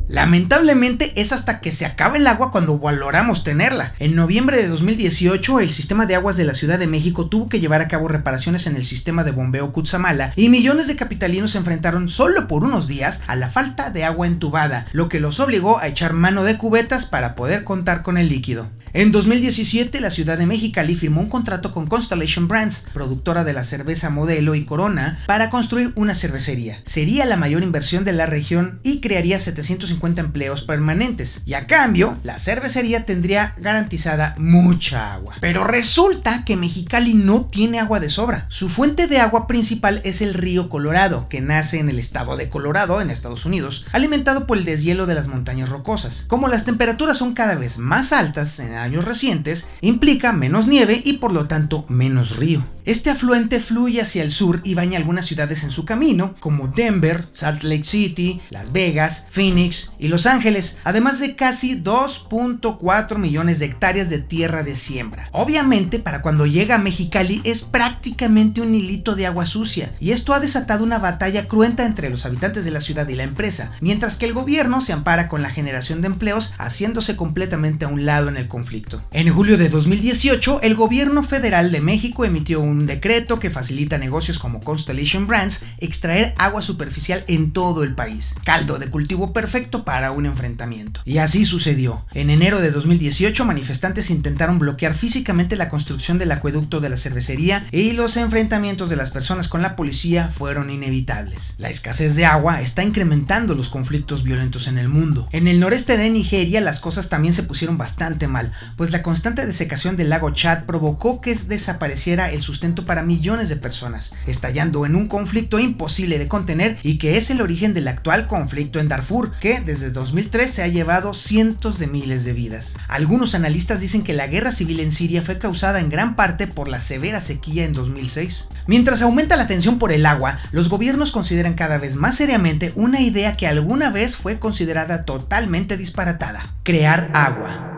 Lamentablemente 0.07 1.13
es 1.15 1.31
hasta 1.31 1.61
que 1.61 1.71
se 1.71 1.85
acabe 1.85 2.17
el 2.17 2.27
agua 2.27 2.51
cuando 2.51 2.77
valoramos 2.77 3.43
tenerla. 3.43 3.93
En 3.99 4.15
noviembre 4.15 4.57
de 4.57 4.67
2018 4.67 5.59
el 5.61 5.71
sistema 5.71 6.05
de 6.05 6.15
aguas 6.15 6.35
de 6.35 6.43
la 6.43 6.53
Ciudad 6.53 6.77
de 6.77 6.87
México 6.87 7.27
tuvo 7.27 7.47
que 7.47 7.59
llevar 7.59 7.81
a 7.81 7.87
cabo 7.87 8.09
reparaciones 8.09 8.67
en 8.67 8.75
el 8.75 8.83
sistema 8.83 9.23
de 9.23 9.31
bombeo 9.31 9.71
Cutzamala 9.71 10.33
y 10.35 10.49
millones 10.49 10.87
de 10.87 10.97
capitalinos 10.97 11.51
se 11.51 11.57
enfrentaron 11.57 12.09
solo 12.09 12.47
por 12.47 12.63
unos 12.63 12.87
días 12.87 13.21
a 13.27 13.35
la 13.35 13.47
falta 13.47 13.89
de 13.89 14.03
agua 14.03 14.27
entubada, 14.27 14.85
lo 14.91 15.07
que 15.07 15.19
los 15.19 15.39
obligó 15.39 15.79
a 15.79 15.87
echar 15.87 16.13
mano 16.13 16.43
de 16.43 16.57
cubetas 16.57 17.05
para 17.05 17.35
poder 17.35 17.63
contar 17.63 18.03
con 18.03 18.17
el 18.17 18.27
líquido. 18.27 18.69
En 18.95 19.11
2017, 19.11 19.99
la 20.01 20.11
ciudad 20.11 20.37
de 20.37 20.45
Mexicali 20.45 20.93
firmó 20.93 21.21
un 21.21 21.27
contrato 21.27 21.73
con 21.73 21.87
Constellation 21.87 22.47
Brands, 22.47 22.85
productora 22.93 23.43
de 23.43 23.51
la 23.51 23.63
cerveza 23.63 24.11
Modelo 24.11 24.53
y 24.53 24.65
Corona, 24.65 25.19
para 25.25 25.49
construir 25.49 25.93
una 25.95 26.13
cervecería. 26.13 26.79
Sería 26.85 27.25
la 27.25 27.35
mayor 27.35 27.63
inversión 27.63 28.03
de 28.03 28.11
la 28.11 28.27
región 28.27 28.79
y 28.83 29.01
crearía 29.01 29.39
750 29.39 30.21
empleos 30.21 30.61
permanentes. 30.61 31.41
Y 31.47 31.55
a 31.55 31.65
cambio, 31.65 32.19
la 32.21 32.37
cervecería 32.37 33.03
tendría 33.03 33.55
garantizada 33.57 34.35
mucha 34.37 35.11
agua. 35.11 35.37
Pero 35.41 35.63
resulta 35.63 36.45
que 36.45 36.55
Mexicali 36.55 37.15
no 37.15 37.45
tiene 37.45 37.79
agua 37.79 37.99
de 37.99 38.11
sobra. 38.11 38.45
Su 38.49 38.69
fuente 38.69 39.07
de 39.07 39.17
agua 39.17 39.47
principal 39.47 40.01
es 40.03 40.21
el 40.21 40.35
río 40.35 40.69
Colorado, 40.69 41.27
que 41.29 41.41
nace 41.41 41.79
en 41.79 41.89
el 41.89 41.97
estado 41.97 42.37
de 42.37 42.47
Colorado, 42.47 43.01
en 43.01 43.09
Estados 43.09 43.45
Unidos, 43.45 43.87
alimentado 43.91 44.45
por 44.45 44.59
el 44.59 44.65
deshielo 44.65 45.07
de 45.07 45.15
las 45.15 45.29
montañas 45.29 45.69
rocosas. 45.69 46.25
Como 46.27 46.47
las 46.47 46.63
temperaturas 46.63 47.17
son 47.17 47.33
cada 47.33 47.55
vez 47.55 47.79
más 47.79 48.13
altas 48.13 48.59
en 48.59 48.82
años 48.83 49.05
recientes, 49.05 49.69
implica 49.81 50.31
menos 50.33 50.67
nieve 50.67 51.01
y 51.03 51.13
por 51.13 51.31
lo 51.31 51.47
tanto 51.47 51.85
menos 51.89 52.35
río. 52.35 52.63
Este 52.85 53.09
afluente 53.09 53.61
fluye 53.61 54.01
hacia 54.01 54.23
el 54.23 54.31
sur 54.31 54.59
y 54.65 54.73
baña 54.73 54.97
algunas 54.97 55.25
ciudades 55.25 55.63
en 55.63 55.71
su 55.71 55.85
camino, 55.85 56.35
como 56.41 56.67
Denver, 56.67 57.27
Salt 57.31 57.63
Lake 57.63 57.85
City, 57.85 58.41
Las 58.49 58.73
Vegas, 58.73 59.27
Phoenix 59.29 59.93
y 59.99 60.09
Los 60.09 60.25
Ángeles, 60.25 60.79
además 60.83 61.21
de 61.21 61.37
casi 61.37 61.81
2.4 61.81 63.17
millones 63.17 63.59
de 63.59 63.67
hectáreas 63.67 64.09
de 64.09 64.19
tierra 64.19 64.63
de 64.63 64.75
siembra. 64.75 65.29
Obviamente, 65.31 65.99
para 65.99 66.21
cuando 66.21 66.45
llega 66.45 66.75
a 66.75 66.79
Mexicali 66.79 67.41
es 67.45 67.61
prácticamente 67.61 68.59
un 68.59 68.75
hilito 68.75 69.15
de 69.15 69.27
agua 69.27 69.45
sucia, 69.45 69.95
y 70.01 70.11
esto 70.11 70.33
ha 70.33 70.41
desatado 70.41 70.83
una 70.83 70.99
batalla 70.99 71.47
cruenta 71.47 71.85
entre 71.85 72.09
los 72.09 72.25
habitantes 72.25 72.65
de 72.65 72.71
la 72.71 72.81
ciudad 72.81 73.07
y 73.07 73.15
la 73.15 73.23
empresa, 73.23 73.71
mientras 73.79 74.17
que 74.17 74.25
el 74.25 74.33
gobierno 74.33 74.81
se 74.81 74.91
ampara 74.91 75.29
con 75.29 75.41
la 75.41 75.49
generación 75.49 76.01
de 76.01 76.07
empleos, 76.07 76.53
haciéndose 76.57 77.15
completamente 77.15 77.85
a 77.85 77.87
un 77.87 78.05
lado 78.05 78.27
en 78.27 78.35
el 78.35 78.49
conflicto. 78.49 78.72
En 79.11 79.31
julio 79.31 79.57
de 79.57 79.69
2018, 79.69 80.61
el 80.63 80.73
gobierno 80.73 81.21
federal 81.23 81.71
de 81.71 81.79
México 81.79 82.25
emitió 82.25 82.59
un 82.59 82.87
decreto 82.87 83.39
que 83.39 83.51
facilita 83.51 83.99
negocios 83.99 84.39
como 84.39 84.61
Constellation 84.61 85.27
Brands 85.27 85.63
extraer 85.77 86.33
agua 86.37 86.63
superficial 86.63 87.23
en 87.27 87.51
todo 87.51 87.83
el 87.83 87.93
país. 87.93 88.35
Caldo 88.43 88.79
de 88.79 88.87
cultivo 88.87 89.31
perfecto 89.31 89.85
para 89.85 90.11
un 90.11 90.25
enfrentamiento. 90.25 91.01
Y 91.05 91.19
así 91.19 91.45
sucedió. 91.45 92.05
En 92.15 92.31
enero 92.31 92.61
de 92.61 92.71
2018 92.71 93.45
manifestantes 93.45 94.09
intentaron 94.09 94.57
bloquear 94.57 94.95
físicamente 94.95 95.55
la 95.55 95.69
construcción 95.69 96.17
del 96.17 96.31
acueducto 96.31 96.79
de 96.79 96.89
la 96.89 96.97
cervecería 96.97 97.67
y 97.71 97.91
los 97.91 98.17
enfrentamientos 98.17 98.89
de 98.89 98.95
las 98.95 99.11
personas 99.11 99.47
con 99.47 99.61
la 99.61 99.75
policía 99.75 100.31
fueron 100.35 100.71
inevitables. 100.71 101.55
La 101.59 101.69
escasez 101.69 102.15
de 102.15 102.25
agua 102.25 102.59
está 102.59 102.83
incrementando 102.83 103.53
los 103.53 103.69
conflictos 103.69 104.23
violentos 104.23 104.67
en 104.67 104.79
el 104.79 104.87
mundo. 104.87 105.27
En 105.31 105.47
el 105.47 105.59
noreste 105.59 105.95
de 105.97 106.09
Nigeria 106.09 106.59
las 106.59 106.79
cosas 106.79 107.09
también 107.09 107.33
se 107.35 107.43
pusieron 107.43 107.77
bastante 107.77 108.27
mal, 108.27 108.51
pues 108.77 108.91
la 108.91 109.03
constante 109.03 109.45
desecación 109.45 109.97
del 109.97 110.09
lago 110.09 110.31
Chad 110.31 110.65
provocó 110.65 111.21
que 111.21 111.35
desapareciera 111.35 112.31
el 112.31 112.41
sustento 112.41 112.85
para 112.85 113.03
millones 113.03 113.49
de 113.49 113.55
personas, 113.55 114.13
estallando 114.27 114.85
en 114.85 114.95
un 114.95 115.07
conflicto 115.07 115.59
imposible 115.59 116.19
de 116.19 116.27
contener 116.27 116.77
y 116.83 116.97
que 116.97 117.17
es 117.17 117.29
el 117.29 117.41
origen 117.41 117.73
del 117.73 117.87
actual 117.87 118.27
conflicto 118.27 118.79
en 118.79 118.87
Darfur, 118.87 119.31
que 119.39 119.59
desde 119.59 119.89
2003 119.89 120.49
se 120.49 120.63
ha 120.63 120.67
llevado 120.67 121.13
cientos 121.13 121.79
de 121.79 121.87
miles 121.87 122.23
de 122.23 122.33
vidas. 122.33 122.75
Algunos 122.87 123.35
analistas 123.35 123.81
dicen 123.81 124.03
que 124.03 124.13
la 124.13 124.27
guerra 124.27 124.51
civil 124.51 124.79
en 124.79 124.91
Siria 124.91 125.21
fue 125.21 125.39
causada 125.39 125.79
en 125.79 125.89
gran 125.89 126.15
parte 126.15 126.47
por 126.47 126.67
la 126.67 126.81
severa 126.81 127.21
sequía 127.21 127.65
en 127.65 127.73
2006. 127.73 128.49
Mientras 128.67 129.01
aumenta 129.01 129.35
la 129.35 129.47
tensión 129.47 129.79
por 129.79 129.91
el 129.91 130.05
agua, 130.05 130.39
los 130.51 130.69
gobiernos 130.69 131.11
consideran 131.11 131.53
cada 131.53 131.77
vez 131.77 131.95
más 131.95 132.15
seriamente 132.15 132.71
una 132.75 133.01
idea 133.01 133.37
que 133.37 133.47
alguna 133.47 133.89
vez 133.89 134.15
fue 134.15 134.39
considerada 134.39 135.05
totalmente 135.05 135.77
disparatada, 135.77 136.53
crear 136.63 137.09
agua. 137.13 137.72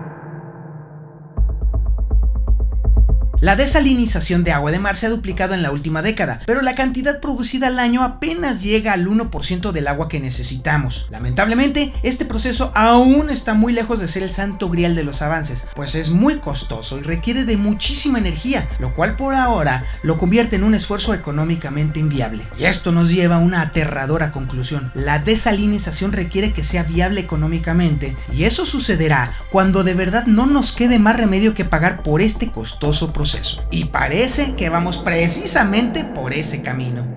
La 3.46 3.56
desalinización 3.56 4.44
de 4.44 4.52
agua 4.52 4.72
de 4.72 4.80
mar 4.80 4.96
se 4.96 5.06
ha 5.06 5.12
duplicado 5.12 5.54
en 5.54 5.62
la 5.62 5.70
última 5.70 6.02
década, 6.02 6.42
pero 6.48 6.64
la 6.64 6.74
cantidad 6.74 7.20
producida 7.20 7.68
al 7.68 7.78
año 7.78 8.02
apenas 8.02 8.64
llega 8.64 8.92
al 8.92 9.06
1% 9.06 9.72
del 9.72 9.88
agua 9.88 10.10
que 10.10 10.20
necesitamos. 10.20 11.06
Lamentablemente, 11.12 11.94
este 12.02 12.26
proceso 12.26 12.72
aún 12.74 13.30
está 13.30 13.54
muy 13.54 13.72
lejos 13.72 14.00
de 14.00 14.08
ser 14.08 14.24
el 14.24 14.32
santo 14.32 14.68
grial 14.72 14.96
de 14.96 15.04
los 15.04 15.22
avances, 15.22 15.68
pues 15.76 15.94
es 15.94 16.10
muy 16.10 16.40
costoso 16.40 16.98
y 16.98 17.04
requiere 17.04 17.46
de 17.46 17.56
muchísima 17.56 18.18
energía, 18.18 18.68
lo 18.80 18.96
cual 18.96 19.16
por 19.16 19.36
ahora 19.36 19.86
lo 20.02 20.18
convierte 20.18 20.56
en 20.56 20.64
un 20.64 20.74
esfuerzo 20.74 21.14
económicamente 21.14 22.00
inviable. 22.00 22.48
Y 22.58 22.66
esto 22.66 22.92
nos 22.92 23.12
lleva 23.12 23.36
a 23.36 23.38
una 23.42 23.62
aterradora 23.62 24.32
conclusión. 24.32 24.92
La 24.96 25.20
desalinización 25.20 26.14
requiere 26.14 26.52
que 26.52 26.64
sea 26.64 26.82
viable 26.82 27.22
económicamente, 27.22 28.18
y 28.34 28.46
eso 28.46 28.66
sucederá 28.66 29.34
cuando 29.52 29.84
de 29.84 29.94
verdad 29.94 30.26
no 30.26 30.48
nos 30.48 30.72
quede 30.72 30.98
más 30.98 31.16
remedio 31.16 31.54
que 31.54 31.64
pagar 31.64 32.02
por 32.02 32.24
este 32.24 32.52
costoso 32.52 33.14
proceso. 33.14 33.35
Y 33.72 33.86
parece 33.86 34.54
que 34.56 34.70
vamos 34.70 34.98
precisamente 34.98 36.04
por 36.04 36.34
ese 36.34 36.62
camino. 36.62 37.16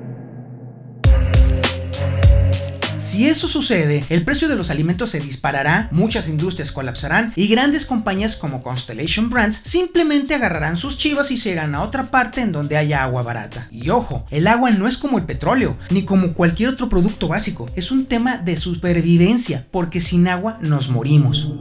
Si 3.18 3.26
eso 3.26 3.48
sucede, 3.48 4.04
el 4.10 4.22
precio 4.22 4.48
de 4.48 4.56
los 4.56 4.70
alimentos 4.70 5.10
se 5.10 5.20
disparará, 5.20 5.88
muchas 5.92 6.28
industrias 6.28 6.72
colapsarán 6.72 7.32
y 7.36 7.48
grandes 7.48 7.86
compañías 7.86 8.36
como 8.36 8.60
Constellation 8.60 9.30
Brands 9.30 9.60
simplemente 9.62 10.34
agarrarán 10.34 10.76
sus 10.76 10.98
chivas 10.98 11.30
y 11.30 11.36
se 11.36 11.50
irán 11.50 11.74
a 11.74 11.82
otra 11.82 12.10
parte 12.10 12.42
en 12.42 12.52
donde 12.52 12.76
haya 12.76 13.02
agua 13.02 13.22
barata. 13.22 13.66
Y 13.70 13.88
ojo, 13.88 14.26
el 14.30 14.46
agua 14.46 14.72
no 14.72 14.86
es 14.86 14.98
como 14.98 15.16
el 15.16 15.24
petróleo, 15.24 15.78
ni 15.90 16.04
como 16.04 16.34
cualquier 16.34 16.68
otro 16.68 16.88
producto 16.88 17.28
básico, 17.28 17.66
es 17.76 17.90
un 17.90 18.06
tema 18.06 18.36
de 18.36 18.58
supervivencia, 18.58 19.66
porque 19.70 20.00
sin 20.00 20.28
agua 20.28 20.58
nos 20.60 20.90
morimos. 20.90 21.54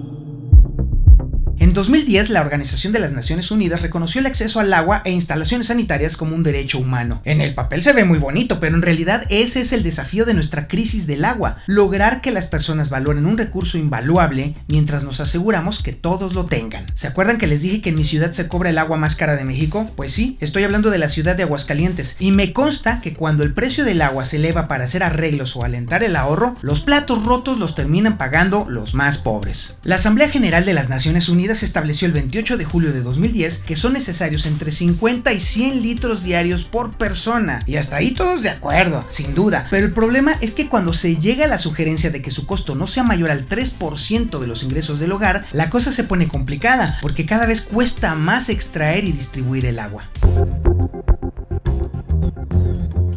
En 1.60 1.74
2010, 1.74 2.30
la 2.30 2.42
Organización 2.42 2.94
de 2.94 3.00
las 3.00 3.14
Naciones 3.14 3.50
Unidas 3.50 3.82
reconoció 3.82 4.20
el 4.20 4.28
acceso 4.28 4.60
al 4.60 4.72
agua 4.76 5.02
e 5.06 5.12
instalaciones 5.12 5.68
sanitarias 5.68 6.16
como 6.16 6.36
un 6.36 6.44
derecho 6.44 6.78
humano. 6.78 7.20
En 7.26 7.42
el 7.42 7.56
papel 7.56 7.82
se 7.82 7.94
ve 7.94 8.04
muy 8.04 8.20
bonito, 8.20 8.60
pero 8.60 8.76
en 8.76 8.84
realidad 8.84 9.26
ese 9.30 9.62
es 9.62 9.74
el 9.74 9.82
desafío 9.82 10.26
de 10.26 10.36
nuestra 10.36 10.68
crisis 10.68 11.08
del 11.08 11.26
agua, 11.26 11.58
lograr 11.66 12.22
que 12.22 12.30
las 12.30 12.46
personas 12.46 12.92
valoren 12.92 13.26
un 13.26 13.40
recurso 13.40 13.80
invaluable 13.80 14.56
mientras 14.68 15.04
nos 15.04 15.20
aseguramos 15.20 15.82
que 15.82 15.94
todos 15.94 16.36
lo 16.36 16.46
tengan. 16.46 16.86
¿Se 16.94 17.08
acuerdan 17.08 17.40
que 17.40 17.48
les 17.48 17.64
dije 17.64 17.82
que 17.82 17.90
en 17.90 17.96
mi 17.96 18.04
ciudad 18.04 18.34
se 18.34 18.48
cobra 18.48 18.70
el 18.70 18.78
agua 18.78 18.98
más 18.98 19.16
cara 19.16 19.36
de 19.36 19.44
México? 19.44 19.90
Pues 19.96 20.14
sí, 20.14 20.38
estoy 20.40 20.64
hablando 20.64 20.92
de 20.92 21.00
la 21.00 21.10
ciudad 21.10 21.36
de 21.36 21.42
Aguascalientes, 21.44 22.18
y 22.20 22.34
me 22.34 22.54
consta 22.54 23.02
que 23.02 23.16
cuando 23.16 23.42
el 23.42 23.56
precio 23.56 23.84
del 23.84 24.04
agua 24.04 24.26
se 24.26 24.38
eleva 24.38 24.68
para 24.68 24.84
hacer 24.84 25.02
arreglos 25.02 25.56
o 25.56 25.64
alentar 25.64 26.04
el 26.04 26.18
ahorro, 26.18 26.56
los 26.62 26.82
platos 26.82 27.26
rotos 27.26 27.58
los 27.58 27.74
terminan 27.74 28.20
pagando 28.20 28.68
los 28.70 28.94
más 28.94 29.18
pobres. 29.18 29.78
La 29.82 29.96
Asamblea 29.96 30.30
General 30.30 30.64
de 30.64 30.76
las 30.76 30.90
Naciones 30.90 31.30
Unidas 31.30 31.47
estableció 31.54 32.06
el 32.08 32.14
28 32.14 32.58
de 32.58 32.66
julio 32.66 32.94
de 32.94 33.02
2010 33.02 33.60
que 33.60 33.76
son 33.76 33.94
necesarios 33.94 34.46
entre 34.46 34.72
50 34.72 35.34
y 35.34 35.40
100 35.40 35.82
litros 35.82 36.24
diarios 36.24 36.64
por 36.64 36.94
persona. 36.98 37.62
Y 37.66 37.76
hasta 37.76 37.98
ahí 37.98 38.12
todos 38.12 38.44
de 38.44 38.50
acuerdo, 38.50 39.06
sin 39.10 39.36
duda. 39.36 39.68
Pero 39.70 39.86
el 39.86 39.94
problema 39.94 40.38
es 40.42 40.54
que 40.54 40.68
cuando 40.68 40.94
se 40.94 41.18
llega 41.18 41.46
a 41.46 41.48
la 41.48 41.60
sugerencia 41.60 42.10
de 42.10 42.22
que 42.22 42.32
su 42.32 42.46
costo 42.46 42.76
no 42.76 42.88
sea 42.88 43.04
mayor 43.04 43.32
al 43.32 43.48
3% 43.48 44.40
de 44.40 44.48
los 44.48 44.64
ingresos 44.64 45.00
del 45.00 45.12
hogar, 45.12 45.46
la 45.52 45.70
cosa 45.70 45.92
se 45.92 46.04
pone 46.04 46.28
complicada, 46.28 46.98
porque 47.02 47.26
cada 47.26 47.46
vez 47.46 47.62
cuesta 47.62 48.16
más 48.16 48.50
extraer 48.50 49.06
y 49.06 49.12
distribuir 49.12 49.66
el 49.66 49.80
agua. 49.80 50.10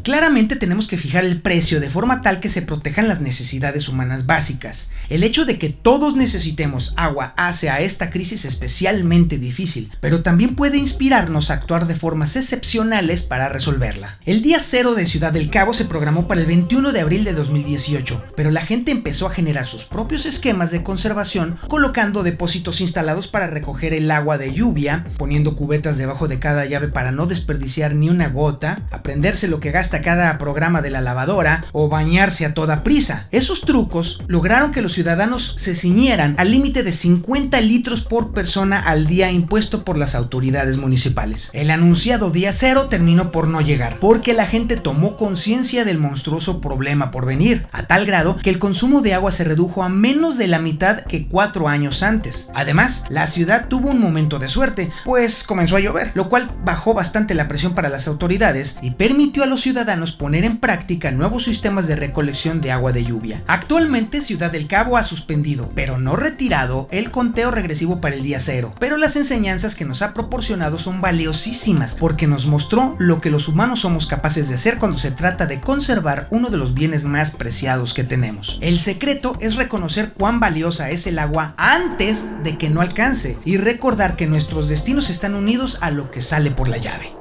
Claramente 0.02 0.57
tenemos 0.57 0.88
que 0.88 0.97
fijar 0.97 1.25
el 1.25 1.42
precio 1.42 1.78
de 1.78 1.90
forma 1.90 2.23
tal 2.23 2.40
que 2.40 2.49
se 2.49 2.62
protejan 2.62 3.07
las 3.07 3.21
necesidades 3.21 3.88
humanas 3.88 4.25
básicas. 4.25 4.90
El 5.11 5.23
hecho 5.23 5.45
de 5.45 5.59
que 5.59 5.69
todos 5.69 6.16
necesitemos 6.16 6.95
agua 6.97 7.35
hace 7.37 7.69
a 7.69 7.80
esta 7.80 8.09
crisis 8.09 8.45
especialmente 8.45 9.38
difícil, 9.38 9.92
pero 10.00 10.23
también 10.23 10.57
puede 10.57 10.78
inspirarnos 10.78 11.50
a 11.50 11.54
actuar 11.54 11.87
de 11.87 11.97
formas 11.97 12.37
excepcionales 12.37 13.23
para 13.23 13.50
resolverla. 13.50 14.19
El 14.25 14.42
día 14.42 14.59
cero 14.61 14.95
de 14.95 15.07
Ciudad 15.07 15.33
del 15.33 15.50
Cabo 15.50 15.75
se 15.75 15.85
programó 15.85 16.28
para 16.28 16.40
el 16.40 16.47
21 16.47 16.92
de 16.92 17.00
abril 17.00 17.25
de 17.25 17.35
2018, 17.35 18.25
pero 18.37 18.50
la 18.50 18.64
gente 18.64 18.90
empezó 18.90 19.26
a 19.26 19.35
generar 19.35 19.66
sus 19.66 19.85
propios 19.85 20.25
esquemas 20.25 20.71
de 20.71 20.83
conservación 20.83 21.59
colocando 21.69 22.23
depósitos 22.23 22.80
instalados 22.80 23.28
para 23.28 23.49
recoger 23.49 23.92
el 23.92 24.11
agua 24.11 24.38
de 24.38 24.54
lluvia, 24.54 25.07
poniendo 25.19 25.57
cubetas 25.57 25.99
debajo 25.99 26.26
de 26.26 26.38
cada 26.38 26.64
llave 26.64 26.88
para 26.88 27.12
no 27.12 27.26
desperdiciar 27.26 27.95
ni 27.95 28.09
una 28.09 28.28
gota, 28.28 28.83
aprenderse 28.90 29.49
lo 29.49 29.61
que 29.61 29.71
gasta 29.71 29.89
cada 29.99 30.38
programa 30.38 30.80
de 30.82 30.90
la 30.90 31.00
lavadora 31.00 31.64
o 31.73 31.88
bañarse 31.88 32.47
a 32.47 32.54
toda 32.54 32.85
prisa. 32.85 33.26
Esos 33.32 33.62
trucos 33.62 34.23
lograron 34.28 34.70
que 34.70 34.82
los 34.82 34.92
ciudadanos 34.92 35.54
se 35.59 35.75
ciñeran 35.75 36.37
al 36.38 36.50
límite 36.50 36.82
de 36.82 36.92
50 36.92 37.61
litros 37.61 38.00
por 38.00 38.32
persona 38.32 38.78
al 38.78 39.06
día 39.06 39.30
impuesto 39.30 39.85
por 39.85 39.99
las 39.99 40.14
autoridades 40.14 40.76
municipales. 40.76 41.50
El 41.52 41.70
anunciado 41.70 42.30
día 42.30 42.52
cero 42.52 42.87
terminó 42.88 43.32
por 43.32 43.49
no 43.49 43.61
llegar, 43.61 43.99
porque 44.00 44.32
la 44.32 44.47
gente 44.47 44.76
tomó 44.76 45.16
conciencia 45.16 45.85
del 45.85 45.99
monstruoso 45.99 46.61
problema 46.61 47.11
por 47.11 47.26
venir, 47.26 47.66
a 47.73 47.87
tal 47.87 48.06
grado 48.06 48.37
que 48.37 48.50
el 48.50 48.59
consumo 48.59 49.00
de 49.00 49.14
agua 49.14 49.32
se 49.32 49.44
redujo 49.44 49.82
a 49.82 49.88
menos 49.88 50.38
de 50.38 50.47
la 50.47 50.59
mitad 50.59 51.00
que 51.04 51.26
cuatro 51.26 51.68
años 51.68 52.02
antes. 52.02 52.50
Además, 52.54 53.04
la 53.09 53.26
ciudad 53.26 53.66
tuvo 53.68 53.90
un 53.90 54.00
momento 54.00 54.38
de 54.38 54.49
suerte, 54.49 54.90
pues 55.04 55.44
comenzó 55.44 55.76
a 55.76 55.80
llover, 55.80 56.12
lo 56.14 56.28
cual 56.28 56.50
bajó 56.64 56.94
bastante 56.94 57.35
la 57.35 57.49
presión 57.49 57.75
para 57.75 57.88
las 57.88 58.09
autoridades 58.09 58.78
y 58.82 58.92
permitió 58.92 59.42
a 59.42 59.47
los 59.47 59.61
ciudadanos 59.80 60.12
poner 60.12 60.44
en 60.44 60.58
práctica 60.58 61.10
nuevos 61.10 61.44
sistemas 61.44 61.87
de 61.87 61.96
recolección 61.96 62.60
de 62.60 62.70
agua 62.70 62.92
de 62.92 63.02
lluvia. 63.02 63.42
Actualmente 63.46 64.20
Ciudad 64.20 64.50
del 64.50 64.66
Cabo 64.66 64.99
ha 64.99 65.02
suspendido, 65.02 65.72
pero 65.75 65.96
no 65.96 66.16
retirado, 66.16 66.87
el 66.90 67.10
conteo 67.10 67.50
regresivo 67.50 67.99
para 67.99 68.14
el 68.14 68.22
día 68.22 68.40
cero. 68.40 68.75
Pero 68.78 68.99
las 68.99 69.16
enseñanzas 69.16 69.76
que 69.76 69.87
nos 69.87 70.02
ha 70.02 70.12
proporcionado 70.12 70.78
son 70.78 71.00
valiosísimas 71.00 71.94
porque 71.94 72.26
nos 72.26 72.46
mostró 72.46 72.94
lo 72.99 73.22
que 73.22 73.30
los 73.30 73.49
humanos 73.49 73.80
somos 73.80 74.06
capaces 74.06 74.50
de 74.50 74.56
hacer 74.56 74.76
cuando 74.76 74.99
se 74.99 75.12
trata 75.12 75.46
de 75.46 75.62
conservar 75.62 76.26
uno 76.28 76.50
de 76.50 76.58
los 76.58 76.75
bienes 76.75 77.04
más 77.04 77.30
preciados 77.30 77.94
que 77.94 78.04
tenemos. 78.04 78.58
El 78.60 78.78
secreto 78.78 79.38
es 79.40 79.56
reconocer 79.56 80.12
cuán 80.12 80.40
valiosa 80.40 80.90
es 80.90 81.06
el 81.06 81.18
agua 81.18 81.54
antes 81.56 82.26
de 82.44 82.58
que 82.58 82.68
no 82.68 82.82
alcance 82.82 83.38
y 83.46 83.56
recordar 83.56 84.16
que 84.16 84.26
nuestros 84.26 84.68
destinos 84.68 85.08
están 85.08 85.34
unidos 85.34 85.78
a 85.80 85.90
lo 85.90 86.10
que 86.10 86.20
sale 86.20 86.50
por 86.50 86.68
la 86.68 86.76
llave. 86.76 87.19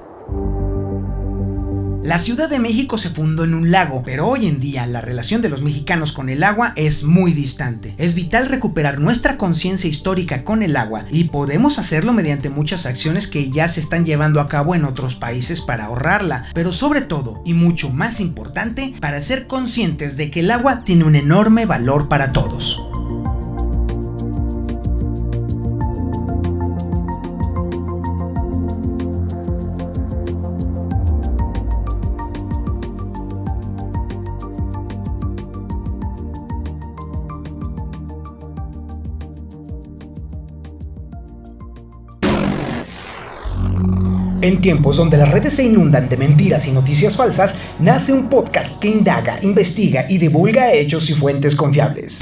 La 2.01 2.17
Ciudad 2.17 2.49
de 2.49 2.59
México 2.59 2.97
se 2.97 3.09
fundó 3.09 3.43
en 3.43 3.53
un 3.53 3.71
lago, 3.71 4.03
pero 4.05 4.25
hoy 4.25 4.47
en 4.47 4.61
día 4.61 4.87
la 4.87 5.01
relación 5.01 5.41
de 5.41 5.49
los 5.49 5.61
mexicanos 5.61 6.13
con 6.13 6.29
el 6.29 6.43
agua 6.45 6.71
es 6.77 7.03
muy 7.03 7.33
distante. 7.33 7.93
Es 7.97 8.15
vital 8.15 8.47
recuperar 8.47 8.99
nuestra 8.99 9.35
conciencia 9.35 9.89
histórica 9.89 10.45
con 10.45 10.63
el 10.63 10.77
agua 10.77 11.03
y 11.11 11.25
podemos 11.25 11.77
hacerlo 11.77 12.13
mediante 12.13 12.49
muchas 12.49 12.85
acciones 12.85 13.27
que 13.27 13.51
ya 13.51 13.67
se 13.67 13.81
están 13.81 14.05
llevando 14.05 14.39
a 14.39 14.47
cabo 14.47 14.75
en 14.75 14.85
otros 14.85 15.17
países 15.17 15.59
para 15.59 15.85
ahorrarla, 15.85 16.45
pero 16.53 16.71
sobre 16.71 17.01
todo, 17.01 17.41
y 17.45 17.53
mucho 17.53 17.89
más 17.89 18.21
importante, 18.21 18.93
para 19.01 19.21
ser 19.21 19.45
conscientes 19.45 20.15
de 20.15 20.31
que 20.31 20.39
el 20.39 20.51
agua 20.51 20.85
tiene 20.85 21.03
un 21.03 21.17
enorme 21.17 21.65
valor 21.65 22.07
para 22.07 22.31
todos. 22.31 22.88
En 44.41 44.61
tiempos 44.61 44.95
donde 44.95 45.17
las 45.17 45.29
redes 45.29 45.53
se 45.55 45.63
inundan 45.63 46.07
de 46.07 46.15
mentiras 46.15 46.65
y 46.65 46.71
noticias 46.71 47.17
falsas, 47.17 47.55
nace 47.77 48.13
un 48.13 48.29
podcast 48.29 48.79
que 48.79 48.87
indaga, 48.87 49.37
investiga 49.41 50.05
y 50.07 50.17
divulga 50.17 50.71
hechos 50.71 51.09
y 51.09 51.13
fuentes 51.13 51.55
confiables. 51.55 52.19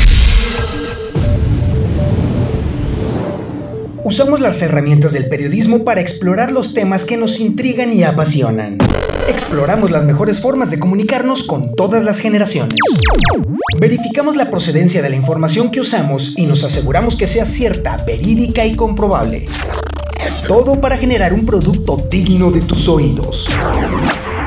Usamos 4.04 4.40
las 4.40 4.60
herramientas 4.64 5.14
del 5.14 5.30
periodismo 5.30 5.84
para 5.84 6.02
explorar 6.02 6.52
los 6.52 6.74
temas 6.74 7.06
que 7.06 7.18
nos 7.18 7.40
intrigan 7.40 7.94
y 7.94 8.04
apasionan. 8.04 8.80
Exploramos 9.28 9.92
las 9.92 10.04
mejores 10.04 10.40
formas 10.40 10.72
de 10.72 10.80
comunicarnos 10.80 11.44
con 11.44 11.76
todas 11.76 12.04
las 12.04 12.20
generaciones. 12.20 12.74
Verificamos 13.80 14.36
la 14.36 14.50
procedencia 14.50 15.04
de 15.04 15.10
la 15.10 15.18
información 15.18 15.70
que 15.70 15.82
usamos 15.82 16.36
y 16.36 16.48
nos 16.48 16.64
aseguramos 16.64 17.16
que 17.16 17.28
sea 17.28 17.46
cierta, 17.46 17.98
verídica 17.98 18.66
y 18.66 18.76
comprobable. 18.76 19.46
Todo 20.48 20.80
para 20.80 20.96
generar 20.96 21.34
un 21.34 21.46
producto 21.46 21.98
digno 22.10 22.50
de 22.50 22.62
tus 22.62 22.88
oídos. 22.88 23.54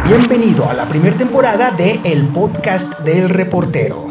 Bienvenido 0.06 0.66
a 0.66 0.72
la 0.72 0.88
primera 0.88 1.14
temporada 1.14 1.72
de 1.72 2.00
El 2.04 2.26
Podcast 2.28 3.00
del 3.00 3.28
Reportero. 3.28 4.09